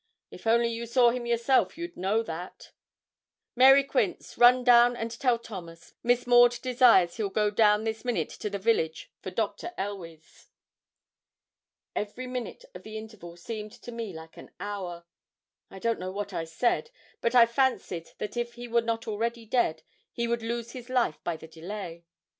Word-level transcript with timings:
If 0.31 0.47
only 0.47 0.69
you 0.69 0.87
saw 0.87 1.11
him 1.11 1.27
yourself 1.27 1.77
you'd 1.77 1.95
know 1.95 2.23
that. 2.23 2.71
Mary 3.55 3.83
Quince, 3.83 4.35
run 4.35 4.57
you 4.57 4.63
down 4.65 4.95
and 4.95 5.11
tell 5.11 5.37
Thomas, 5.37 5.93
Miss 6.01 6.25
Maud 6.25 6.59
desires 6.63 7.17
he'll 7.17 7.29
go 7.29 7.51
down 7.51 7.83
this 7.83 8.03
minute 8.03 8.29
to 8.29 8.49
the 8.49 8.57
village 8.57 9.11
for 9.21 9.29
Dr. 9.29 9.75
Elweys.' 9.77 10.49
Every 11.95 12.25
minute 12.25 12.65
of 12.73 12.81
the 12.81 12.97
interval 12.97 13.37
seemed 13.37 13.73
to 13.73 13.91
me 13.91 14.11
like 14.11 14.37
an 14.37 14.49
hour. 14.59 15.05
I 15.69 15.77
don't 15.77 15.99
know 15.99 16.09
what 16.11 16.33
I 16.33 16.45
said, 16.45 16.89
but 17.21 17.35
I 17.35 17.45
fancied 17.45 18.09
that 18.17 18.35
if 18.35 18.55
he 18.55 18.67
were 18.67 18.81
not 18.81 19.07
already 19.07 19.45
dead, 19.45 19.83
he 20.11 20.27
would 20.27 20.41
lose 20.41 20.71
his 20.71 20.89
life 20.89 21.23
by 21.23 21.37
the 21.37 21.47
delay. 21.47 22.05